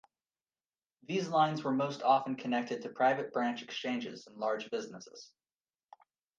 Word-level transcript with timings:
These 1.03 1.27
lines 1.29 1.61
were 1.63 1.71
most 1.73 2.01
often 2.01 2.35
connected 2.35 2.81
to 2.81 2.89
private 2.89 3.31
branch 3.31 3.61
exchanges 3.61 4.25
in 4.25 4.35
large 4.39 4.67
businesses. 4.71 5.31